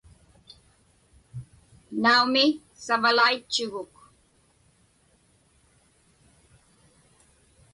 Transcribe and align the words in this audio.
Naumi, 2.01 2.45
savalaitchuguk. 2.83 3.93